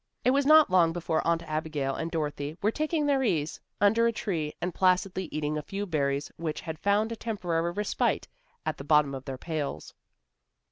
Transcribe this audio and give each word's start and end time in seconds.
It 0.25 0.31
was 0.31 0.47
not 0.47 0.71
long 0.71 0.93
before 0.93 1.21
Aunt 1.27 1.43
Abigail 1.43 1.93
and 1.93 2.09
Dorothy 2.09 2.57
were 2.59 2.71
taking 2.71 3.05
their 3.05 3.21
ease 3.21 3.59
under 3.79 4.07
a 4.07 4.11
tree 4.11 4.51
and 4.59 4.73
placidly 4.73 5.25
eating 5.25 5.59
a 5.59 5.61
few 5.61 5.85
berries 5.85 6.31
which 6.37 6.59
had 6.61 6.79
found 6.79 7.11
a 7.11 7.15
temporary 7.15 7.69
respite 7.71 8.27
at 8.65 8.77
the 8.77 8.83
bottom 8.83 9.13
of 9.13 9.25
their 9.25 9.37
pails. 9.37 9.93